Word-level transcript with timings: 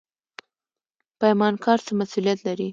پیمانکار 1.19 1.79
څه 1.85 1.91
مسوولیت 1.99 2.39
لري؟ 2.47 2.67